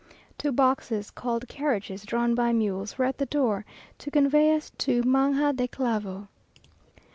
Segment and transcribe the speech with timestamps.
[0.35, 3.65] Two boxes, called carriages, drawn by mules, were at the door,
[3.99, 6.27] to convey us to Magna de Clavo.